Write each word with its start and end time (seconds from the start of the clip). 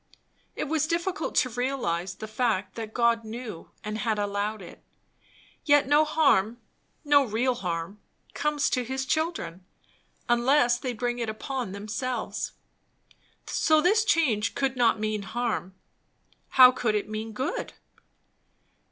It 0.55 0.63
was 0.63 0.87
difficult 0.87 1.35
to 1.35 1.49
realize 1.49 2.15
the 2.15 2.27
fact 2.27 2.73
that 2.73 2.91
God 2.91 3.23
knew 3.23 3.69
and 3.83 3.99
had 3.99 4.17
allowed 4.17 4.59
it. 4.63 4.83
Yet 5.63 5.87
no 5.87 6.05
harm, 6.05 6.57
no 7.05 7.23
real 7.23 7.53
harm, 7.53 7.99
comes 8.33 8.71
to 8.71 8.83
his 8.83 9.05
children, 9.05 9.63
unless 10.27 10.79
they 10.79 10.93
bring 10.93 11.19
it 11.19 11.29
upon 11.29 11.71
themselves; 11.71 12.53
so 13.45 13.79
this 13.79 14.03
change 14.03 14.55
could 14.55 14.75
not 14.75 14.99
mean 14.99 15.21
harm. 15.21 15.75
How 16.49 16.71
could 16.71 16.95
it 16.95 17.07
mean 17.07 17.31
good? 17.31 17.73